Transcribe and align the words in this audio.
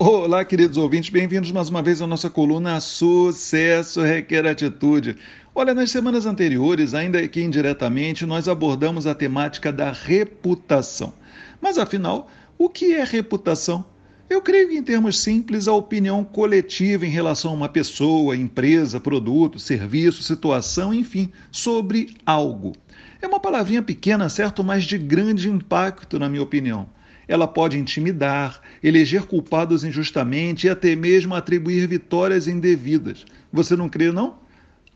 Olá, 0.00 0.44
queridos 0.44 0.76
ouvintes, 0.76 1.10
bem-vindos 1.10 1.50
mais 1.50 1.68
uma 1.68 1.82
vez 1.82 2.00
à 2.00 2.06
nossa 2.06 2.30
coluna 2.30 2.78
Sucesso 2.78 4.00
Requer 4.00 4.46
Atitude. 4.46 5.16
Olha, 5.52 5.74
nas 5.74 5.90
semanas 5.90 6.24
anteriores, 6.24 6.94
ainda 6.94 7.26
que 7.26 7.42
indiretamente, 7.42 8.24
nós 8.24 8.46
abordamos 8.46 9.08
a 9.08 9.14
temática 9.14 9.72
da 9.72 9.90
reputação. 9.90 11.12
Mas 11.60 11.78
afinal, 11.78 12.30
o 12.56 12.68
que 12.68 12.94
é 12.94 13.02
reputação? 13.02 13.84
Eu 14.30 14.40
creio 14.40 14.68
que, 14.68 14.76
em 14.76 14.84
termos 14.84 15.18
simples, 15.18 15.66
a 15.66 15.72
opinião 15.72 16.22
coletiva 16.22 17.04
em 17.04 17.10
relação 17.10 17.50
a 17.50 17.54
uma 17.54 17.68
pessoa, 17.68 18.36
empresa, 18.36 19.00
produto, 19.00 19.58
serviço, 19.58 20.22
situação, 20.22 20.94
enfim, 20.94 21.32
sobre 21.50 22.14
algo. 22.24 22.72
É 23.20 23.26
uma 23.26 23.40
palavrinha 23.40 23.82
pequena, 23.82 24.28
certo, 24.28 24.62
mas 24.62 24.84
de 24.84 24.96
grande 24.96 25.50
impacto, 25.50 26.20
na 26.20 26.28
minha 26.28 26.44
opinião. 26.44 26.88
Ela 27.28 27.46
pode 27.46 27.78
intimidar, 27.78 28.60
eleger 28.82 29.26
culpados 29.26 29.84
injustamente 29.84 30.66
e 30.66 30.70
até 30.70 30.96
mesmo 30.96 31.34
atribuir 31.34 31.86
vitórias 31.86 32.48
indevidas. 32.48 33.24
Você 33.52 33.76
não 33.76 33.88
crê, 33.88 34.10
não? 34.10 34.38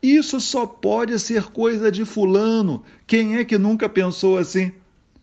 Isso 0.01 0.41
só 0.41 0.65
pode 0.65 1.17
ser 1.19 1.43
coisa 1.43 1.91
de 1.91 2.03
Fulano. 2.03 2.83
Quem 3.07 3.37
é 3.37 3.45
que 3.45 3.57
nunca 3.57 3.87
pensou 3.87 4.37
assim? 4.37 4.71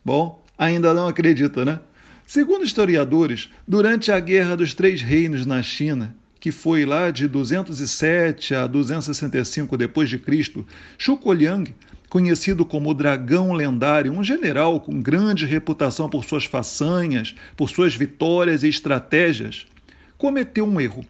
Bom, 0.04 0.42
ainda 0.56 0.94
não 0.94 1.08
acredita, 1.08 1.64
né? 1.64 1.80
Segundo 2.24 2.64
historiadores, 2.64 3.50
durante 3.66 4.12
a 4.12 4.20
Guerra 4.20 4.56
dos 4.56 4.72
Três 4.72 5.02
Reinos 5.02 5.44
na 5.44 5.62
China, 5.62 6.16
que 6.40 6.50
foi 6.50 6.86
lá 6.86 7.10
de 7.10 7.28
207 7.28 8.54
a 8.54 8.66
265 8.66 9.76
depois 9.76 10.08
de 10.08 10.18
Cristo, 10.18 10.66
conhecido 12.10 12.66
como 12.66 12.90
o 12.90 12.94
Dragão 12.94 13.52
Lendário, 13.52 14.12
um 14.12 14.24
general 14.24 14.80
com 14.80 15.00
grande 15.00 15.46
reputação 15.46 16.08
por 16.10 16.24
suas 16.24 16.44
façanhas, 16.44 17.36
por 17.56 17.70
suas 17.70 17.94
vitórias 17.94 18.64
e 18.64 18.68
estratégias, 18.68 19.64
cometeu 20.18 20.66
um 20.66 20.80
erro. 20.80 21.06